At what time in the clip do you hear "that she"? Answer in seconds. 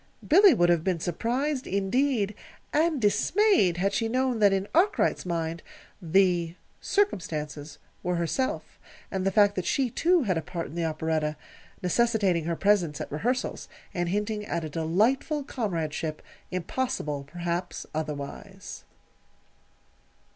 9.53-9.91